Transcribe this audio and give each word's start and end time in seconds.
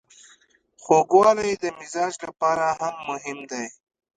خوږوالی 0.83 1.51
د 1.63 1.65
مزاج 1.77 2.13
لپاره 2.25 2.65
هم 2.79 2.95
مهم 3.09 3.39
دی. 3.51 3.65